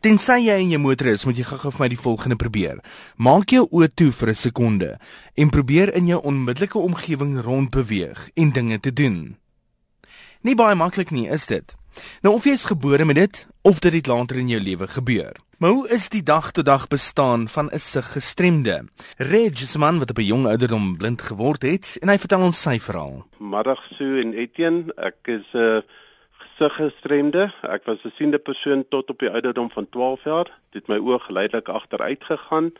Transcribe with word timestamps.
Tensy 0.00 0.38
jy 0.46 0.54
in 0.62 0.70
jou 0.72 0.78
motor 0.80 1.10
is, 1.10 1.26
moet 1.28 1.36
jy 1.36 1.44
gou-gou 1.44 1.74
vir 1.74 1.82
my 1.82 1.86
die 1.92 2.00
volgende 2.00 2.36
probeer. 2.40 2.78
Maak 3.20 3.52
jou 3.52 3.66
oë 3.68 3.90
toe 3.92 4.08
vir 4.16 4.30
'n 4.30 4.34
sekonde 4.34 4.98
en 5.36 5.50
probeer 5.50 5.92
in 5.94 6.06
jou 6.06 6.20
onmiddellike 6.24 6.78
omgewing 6.78 7.36
rondbeweeg 7.44 8.30
en 8.34 8.50
dinge 8.50 8.80
te 8.80 8.92
doen. 8.92 9.36
Nie 10.40 10.54
baie 10.54 10.74
maklik 10.74 11.10
nie, 11.10 11.28
is 11.28 11.44
dit? 11.46 11.76
Nou 12.22 12.34
of 12.34 12.44
jy 12.44 12.52
is 12.52 12.64
gebore 12.64 13.04
met 13.04 13.16
dit 13.16 13.46
of 13.62 13.78
dit 13.80 13.92
het 13.92 14.06
later 14.06 14.36
in 14.36 14.48
jou 14.48 14.60
lewe 14.60 14.88
gebeur. 14.88 15.36
Maar 15.58 15.70
hoe 15.70 15.88
is 15.88 16.08
die 16.08 16.22
dag 16.22 16.50
tot 16.52 16.64
dag 16.64 16.88
bestaan 16.88 17.48
van 17.48 17.68
'n 17.68 17.78
siggestremde? 17.78 18.88
Reg 19.18 19.60
is 19.60 19.76
'n 19.76 19.80
man 19.80 19.98
wat 19.98 20.10
op 20.10 20.18
'n 20.18 20.24
jong 20.24 20.46
ouderdom 20.46 20.96
blind 20.96 21.22
geword 21.22 21.62
het 21.62 21.98
en 22.00 22.08
hy 22.08 22.18
vertel 22.18 22.40
ons 22.40 22.60
sy 22.60 22.80
verhaal. 22.80 23.26
Middag 23.38 23.84
Sue 23.96 24.20
en 24.20 24.32
Etienne, 24.32 24.92
ek 24.96 25.16
is 25.24 25.44
'n 25.52 25.58
uh, 25.58 25.80
siggestremde. 26.60 27.48
Ek 27.62 27.86
was 27.88 28.04
'n 28.04 28.12
siende 28.16 28.38
persoon 28.38 28.84
tot 28.88 29.10
op 29.10 29.18
die 29.18 29.30
ouderdom 29.30 29.70
van 29.70 29.88
12 29.88 30.24
jaar. 30.24 30.48
Dit 30.70 30.86
het 30.86 30.88
my 30.88 30.98
oë 30.98 31.18
geleidelik 31.20 31.68
agteruit 31.68 32.24
gegaan. 32.24 32.72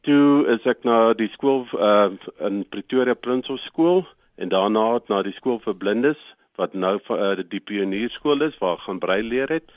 Toe 0.00 0.46
is 0.46 0.62
ek 0.64 0.84
na 0.84 1.14
die 1.14 1.30
skool 1.32 1.66
uh, 1.74 2.12
in 2.38 2.68
Pretoria 2.68 3.14
Prinses 3.14 3.64
Skool 3.64 4.06
en 4.36 4.48
daarna 4.48 5.00
na 5.08 5.22
die 5.22 5.32
skool 5.32 5.58
vir 5.64 5.74
blindes 5.74 6.20
wat 6.54 6.74
nou 6.74 6.98
vir 7.06 7.18
uh, 7.18 7.42
die 7.48 7.60
pionierskool 7.60 8.42
is 8.46 8.58
waar 8.58 8.76
ek 8.76 8.86
gaan 8.86 8.98
braai 8.98 9.22
leer 9.22 9.48
het. 9.48 9.70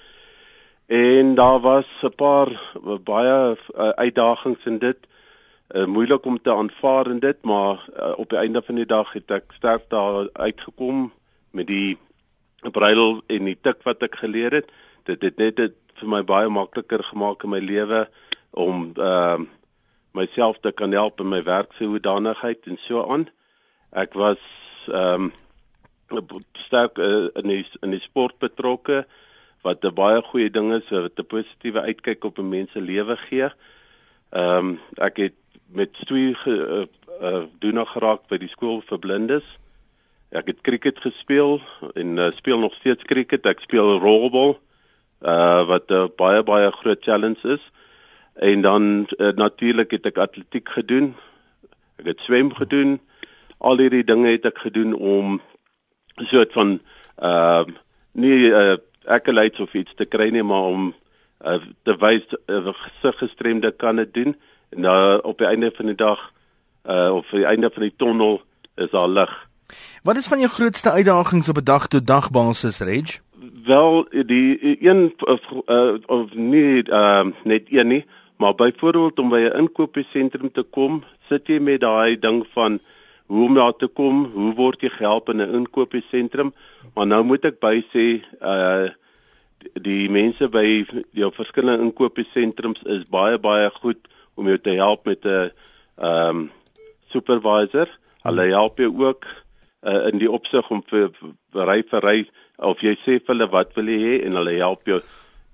En 0.87 1.35
daar 1.35 1.59
was 1.59 1.87
'n 2.03 2.15
paar 2.15 2.49
baie 3.03 3.55
uh, 3.55 3.89
uitdagings 3.89 4.65
in 4.65 4.77
dit. 4.77 4.97
Uh, 5.75 5.85
moeilik 5.85 6.25
om 6.25 6.41
te 6.41 6.53
aanvaar 6.53 7.05
en 7.05 7.19
dit, 7.19 7.37
maar 7.41 7.87
uh, 7.99 8.13
op 8.17 8.29
die 8.29 8.37
einde 8.37 8.61
van 8.61 8.75
die 8.75 8.85
dag 8.85 9.13
het 9.13 9.31
ek 9.31 9.51
sterk 9.51 9.89
daar 9.89 10.29
uitgekom 10.33 11.11
met 11.51 11.67
die 11.67 11.97
breidel 12.61 13.21
en 13.27 13.45
die 13.45 13.57
tik 13.61 13.83
wat 13.83 14.03
ek 14.03 14.15
geleer 14.15 14.51
het. 14.51 14.71
Dit 15.05 15.21
het 15.21 15.37
net 15.37 15.55
dit 15.55 15.75
vir 15.99 16.09
my 16.09 16.23
baie 16.23 16.49
makliker 16.49 17.03
gemaak 17.03 17.43
in 17.43 17.53
my 17.55 17.61
lewe 17.63 18.07
om 18.51 18.91
ehm 18.95 19.45
uh, 19.45 19.53
myself 20.17 20.57
te 20.61 20.71
kan 20.71 20.91
help 20.91 21.19
in 21.21 21.29
my 21.29 21.43
werk 21.43 21.73
se 21.77 21.85
hoedanigheid 21.85 22.65
en 22.65 22.77
so 22.81 23.03
aan. 23.05 23.27
Ek 23.91 24.13
was 24.17 24.41
ehm 24.89 25.29
um, 25.29 26.33
sterk 26.57 26.97
uh, 26.97 27.27
in 27.35 27.51
die 27.51 27.65
in 27.85 27.91
die 27.91 28.01
sport 28.01 28.37
betrokke 28.39 29.05
wat 29.61 29.85
'n 29.85 29.93
baie 29.93 30.21
goeie 30.21 30.49
ding 30.49 30.73
is 30.73 30.89
wat 30.89 31.19
'n 31.19 31.31
positiewe 31.33 31.81
uitkyk 31.81 32.23
op 32.23 32.39
'n 32.39 32.49
mens 32.49 32.71
se 32.71 32.81
lewe 32.81 33.17
gee. 33.17 33.49
Ehm 34.31 34.57
um, 34.57 34.79
ek 34.97 35.17
het 35.17 35.37
met 35.67 35.93
twee 35.93 36.35
uh, 36.45 36.85
uh, 37.21 37.43
doen 37.59 37.87
geraak 37.87 38.27
by 38.27 38.37
die 38.37 38.49
skool 38.49 38.81
vir 38.81 38.99
blindes. 38.99 39.47
Ek 40.29 40.49
het 40.51 40.61
cricket 40.61 40.99
gespeel 40.99 41.61
en 41.95 42.17
uh, 42.17 42.31
speel 42.35 42.59
nog 42.59 42.73
steeds 42.73 43.03
cricket. 43.03 43.45
Ek 43.47 43.63
speel 43.63 43.99
rollerball 43.99 44.57
uh 45.23 45.63
wat 45.65 45.89
'n 45.89 45.93
uh, 45.93 46.07
baie 46.15 46.43
baie 46.43 46.71
groot 46.71 47.03
challenge 47.03 47.41
is. 47.47 47.63
En 48.35 48.61
dan 48.61 49.07
uh, 49.17 49.31
natuurlik 49.35 49.91
het 49.91 50.05
ek 50.05 50.17
atletiek 50.17 50.69
gedoen. 50.69 51.15
Ek 51.95 52.05
het 52.05 52.19
swem 52.19 52.53
gedoen. 52.53 52.99
Al 53.57 53.77
hierdie 53.77 54.03
dinge 54.03 54.29
het 54.29 54.45
ek 54.45 54.59
gedoen 54.59 54.93
om 54.93 55.41
'n 56.19 56.25
soort 56.25 56.51
van 56.53 56.79
uh 57.23 57.63
nie 58.11 58.51
uh, 58.51 58.75
accolades 59.05 59.59
of 59.59 59.73
iets 59.73 59.93
te 59.95 60.05
kry 60.05 60.29
nie, 60.29 60.43
maar 60.43 60.67
om 60.67 60.95
uh, 61.45 61.61
te 61.83 61.95
wys 61.97 62.27
'n 62.27 62.67
uh, 62.67 62.73
gesiggestremde 62.73 63.71
kan 63.71 63.95
dit 63.95 64.13
doen. 64.13 64.35
En 64.69 64.83
uh, 64.83 65.17
op 65.21 65.37
die 65.37 65.47
einde 65.47 65.71
van 65.71 65.85
die 65.85 65.95
dag 65.95 66.33
uh 66.85 67.15
of 67.15 67.29
die 67.29 67.45
einde 67.45 67.69
van 67.73 67.81
die 67.81 67.95
tonnel 67.95 68.41
is 68.75 68.89
daar 68.89 69.09
lig. 69.09 69.46
Wat 70.07 70.15
is 70.15 70.27
van 70.27 70.39
jou 70.39 70.49
grootste 70.49 70.91
uitdagings 70.91 71.49
op 71.49 71.57
'n 71.57 71.63
dag-tot-dag 71.63 72.31
basis, 72.31 72.79
Reg? 72.79 73.19
Wel, 73.63 74.07
die 74.09 74.77
een 74.87 75.13
of, 75.19 75.41
uh, 75.65 75.93
of 76.05 76.33
nie 76.33 76.89
uh, 76.89 77.25
net 77.43 77.63
een 77.69 77.87
nie, 77.87 78.05
maar 78.37 78.55
byvoorbeeld 78.55 79.19
om 79.19 79.29
by 79.29 79.37
'n 79.37 79.57
inkopiesentrum 79.57 80.51
te 80.51 80.63
kom, 80.63 81.03
sit 81.29 81.47
jy 81.47 81.59
met 81.59 81.81
daai 81.81 82.19
ding 82.19 82.47
van 82.53 82.79
hoe 83.25 83.45
om 83.45 83.53
daar 83.53 83.75
te 83.75 83.87
kom, 83.87 84.31
hoe 84.33 84.53
word 84.53 84.81
jy 84.81 84.89
gehelp 84.89 85.29
in 85.29 85.41
'n 85.41 85.53
inkopiesentrum? 85.53 86.53
Maar 86.93 87.07
nou 87.07 87.23
moet 87.23 87.45
ek 87.45 87.59
by 87.59 87.83
sê, 87.93 88.23
uh 88.41 88.87
die 89.73 90.09
mense 90.09 90.49
by 90.49 90.85
jou 91.11 91.31
verskillende 91.33 91.83
inkopiesentrums 91.83 92.83
is 92.83 93.03
baie 93.09 93.39
baie 93.39 93.69
goed 93.73 93.99
om 94.33 94.45
jou 94.47 94.57
te 94.57 94.69
help 94.69 95.05
met 95.05 95.25
'n 95.25 95.51
ehm 95.97 96.29
um, 96.29 96.51
supervisor. 97.07 97.99
Hulle 98.21 98.41
help 98.41 98.77
jou 98.77 99.05
ook 99.05 99.25
uh, 99.83 100.07
in 100.11 100.19
die 100.19 100.31
opsig 100.31 100.69
om 100.71 100.83
vir 100.89 101.11
ry 101.53 101.81
vir 101.91 102.01
ry 102.03 102.17
of 102.57 102.81
jy 102.81 102.95
sê 103.03 103.19
vir 103.19 103.33
hulle 103.35 103.49
wat 103.51 103.75
wil 103.75 103.89
jy 103.89 103.99
hê 104.01 104.15
en 104.25 104.37
hulle 104.39 104.57
help 104.57 104.87
jou 104.87 105.01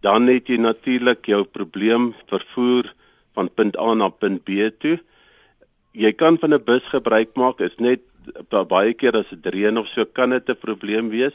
dan 0.04 0.28
het 0.28 0.50
jy 0.52 0.60
natuurlik 0.60 1.28
jou 1.32 1.44
probleem 1.48 2.12
vervoer 2.28 2.92
van 3.34 3.50
punt 3.50 3.78
A 3.80 3.94
na 3.96 4.10
punt 4.10 4.44
B 4.44 4.68
toe. 4.84 4.98
Jy 5.94 6.12
kan 6.12 6.38
van 6.38 6.54
'n 6.54 6.64
bus 6.64 6.84
gebruik 6.92 7.36
maak 7.36 7.62
is 7.62 7.76
net 7.78 8.02
baie 8.50 8.94
keer 8.94 9.16
as 9.16 9.30
dit 9.30 9.54
reën 9.54 9.78
of 9.78 9.88
so 9.88 10.06
kan 10.06 10.30
dit 10.30 10.50
'n 10.50 10.56
probleem 10.56 11.10
wees. 11.10 11.34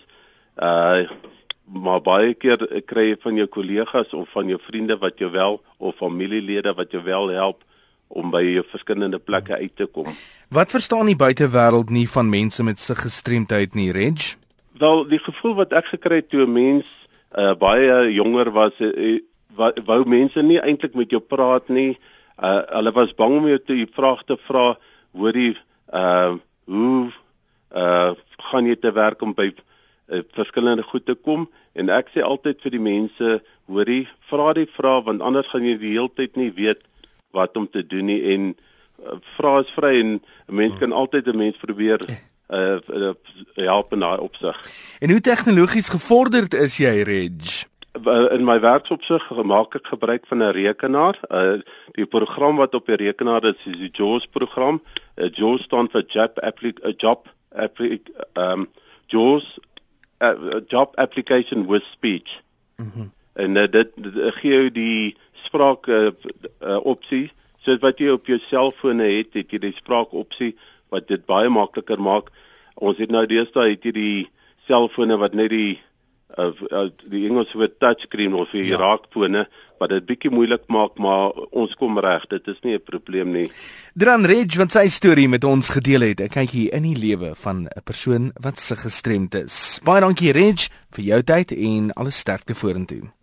Uh 0.57 1.09
maar 1.69 2.01
baie 2.01 2.35
keer 2.35 2.57
kry 2.87 3.11
jy 3.11 3.17
van 3.21 3.37
jou 3.37 3.47
kollegas 3.47 4.13
of 4.15 4.29
van 4.33 4.49
jou 4.49 4.59
vriende 4.59 4.97
wat 4.97 5.19
jou 5.19 5.31
wel 5.31 5.61
of 5.77 5.97
familielede 5.97 6.73
wat 6.75 6.91
jou 6.91 7.03
wel 7.03 7.29
help 7.29 7.65
om 8.09 8.31
by 8.31 8.63
verskillende 8.71 9.19
plekke 9.19 9.57
uit 9.57 9.77
te 9.77 9.87
kom. 9.87 10.09
Wat 10.49 10.71
verstaan 10.71 11.07
die 11.07 11.17
buitewêreld 11.17 11.91
nie 11.91 12.09
van 12.09 12.29
mense 12.29 12.65
met 12.65 12.81
se 12.81 12.95
gestremdheid 12.95 13.75
nie, 13.75 13.91
Reg? 13.93 14.37
Wel, 14.79 15.05
die 15.09 15.21
gevoel 15.21 15.55
wat 15.55 15.73
ek 15.77 15.93
gekry 15.93 16.23
het 16.23 16.31
toe 16.31 16.47
'n 16.47 16.53
mens 16.53 16.87
uh, 17.37 17.55
baie 17.55 18.13
jonger 18.13 18.51
was, 18.51 18.73
uh, 18.81 19.19
wou 19.85 20.05
mense 20.07 20.43
nie 20.43 20.61
eintlik 20.61 20.95
met 20.95 21.11
jou 21.11 21.21
praat 21.21 21.69
nie. 21.69 21.99
Uh, 22.39 22.63
hulle 22.71 22.93
was 22.93 23.15
bang 23.15 23.37
om 23.37 23.49
jou 23.49 23.59
te 23.59 23.87
vra 23.93 24.15
te 24.27 24.37
vra, 24.47 24.79
hoorie, 25.13 25.57
uh 25.93 26.37
hoe 26.69 27.11
uh 27.75 28.13
gaan 28.51 28.67
jy 28.67 28.77
te 28.77 28.93
werk 28.93 29.23
om 29.23 29.35
by 29.35 29.51
uh, 29.51 30.21
verskillende 30.37 30.83
goed 30.83 31.07
te 31.07 31.15
kom? 31.15 31.49
En 31.75 31.91
ek 31.91 32.13
sê 32.15 32.23
altyd 32.23 32.61
vir 32.63 32.71
die 32.71 32.81
mense, 32.81 33.41
hoorie, 33.67 34.07
vra 34.31 34.53
die 34.55 34.69
vrae 34.71 35.03
want 35.03 35.25
anders 35.25 35.49
gaan 35.49 35.67
jy 35.67 35.75
die 35.81 35.97
hele 35.97 36.13
tyd 36.15 36.37
nie 36.37 36.53
weet 36.55 36.85
wat 37.31 37.57
om 37.57 37.71
te 37.71 37.87
doen 37.87 38.05
nie 38.05 38.23
en 38.35 38.57
uh, 39.05 39.19
vra 39.37 39.59
is 39.59 39.71
vry 39.77 40.01
en 40.01 40.21
'n 40.47 40.55
mens 40.55 40.79
kan 40.79 40.93
altyd 40.93 41.27
'n 41.27 41.37
mens 41.37 41.57
probeer 41.57 42.01
uh, 42.49 42.77
uh, 42.89 43.11
help 43.55 43.93
in 43.93 43.99
daai 44.01 44.19
opsig. 44.19 44.71
En 44.99 45.11
hoe 45.11 45.21
tegnologies 45.21 45.89
gevorderd 45.89 46.55
is 46.55 46.77
jy, 46.77 47.03
Reg? 47.03 47.67
In 48.31 48.45
my 48.45 48.61
werksopsig 48.61 49.31
maak 49.45 49.75
ek 49.75 49.87
gebruik 49.87 50.27
van 50.27 50.39
'n 50.39 50.53
rekenaar. 50.53 51.19
Uh, 51.29 51.61
die 51.93 52.07
program 52.07 52.57
wat 52.57 52.75
op 52.75 52.87
die 52.87 52.97
rekenaar 52.97 53.45
is, 53.45 53.59
is 53.65 53.79
die 53.79 53.91
JAWS 53.93 54.27
program. 54.27 54.83
Uh, 55.17 55.29
JAWS 55.33 55.63
staan 55.63 55.89
vir 55.91 56.05
Job 56.07 56.39
Applic 56.39 56.79
uh, 56.85 56.93
Job 56.97 57.29
Applic 57.51 58.09
um 58.35 58.69
JAWS 59.07 59.59
uh, 60.19 60.61
Job 60.67 60.97
Application 60.97 61.67
with 61.67 61.85
Speech. 61.85 62.43
Mhm. 62.77 62.99
Mm 62.99 63.17
en 63.39 63.57
uh, 63.57 63.67
dit, 63.71 63.91
dit 63.97 64.35
gee 64.41 64.55
jou 64.55 64.71
die 64.75 65.17
spraak 65.47 65.89
uh, 65.89 66.11
uh, 66.11 66.79
opsie 66.83 67.29
soos 67.65 67.81
wat 67.83 68.01
jy 68.01 68.13
op 68.15 68.29
jou 68.31 68.39
selfone 68.49 69.07
het 69.11 69.37
het 69.39 69.53
jy 69.53 69.61
die 69.63 69.77
spraak 69.77 70.15
opsie 70.17 70.55
wat 70.93 71.09
dit 71.11 71.25
baie 71.29 71.51
makliker 71.53 72.01
maak. 72.01 72.31
Ons 72.81 73.01
het 73.03 73.13
nou 73.13 73.27
deesdae 73.29 73.75
het 73.75 73.85
jy 73.85 73.93
die 73.93 74.19
selfone 74.69 75.19
wat 75.21 75.35
net 75.37 75.53
die 75.53 75.79
uh, 76.39 76.53
uh, 76.71 76.87
die 77.11 77.27
Engels 77.29 77.53
woord 77.57 77.79
touchscreen 77.83 78.37
of 78.39 78.55
die 78.55 78.71
ja. 78.71 78.79
raakfone 78.81 79.47
wat 79.79 79.93
dit 79.93 80.07
bietjie 80.09 80.33
moeilik 80.35 80.65
maak 80.73 80.97
maar 80.99 81.37
ons 81.51 81.77
kom 81.79 82.01
reg. 82.03 82.25
Dit 82.31 82.49
is 82.49 82.59
nie 82.65 82.75
'n 82.75 82.83
probleem 82.85 83.33
nie. 83.33 83.51
Dran 83.95 84.25
Reg 84.25 84.57
wat 84.57 84.73
sy 84.73 84.89
storie 84.89 85.29
met 85.29 85.45
ons 85.45 85.69
gedeel 85.69 86.01
het 86.01 86.21
ek 86.21 86.33
kyk 86.33 86.51
hier 86.51 86.75
in 86.75 86.83
die 86.83 86.99
lewe 86.99 87.35
van 87.35 87.69
'n 87.69 87.85
persoon 87.85 88.33
wat 88.41 88.59
se 88.59 88.77
gestremd 88.77 89.35
is. 89.35 89.81
Baie 89.85 90.01
dankie 90.01 90.33
Reg 90.33 90.69
vir 90.91 91.05
jou 91.05 91.23
tyd 91.23 91.53
en 91.53 91.93
alle 91.93 92.11
sterkte 92.11 92.55
vorentoe 92.55 93.18